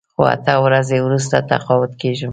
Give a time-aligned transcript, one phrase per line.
[0.13, 2.29] خو اته ورځې وروسته تقاعد کېږم.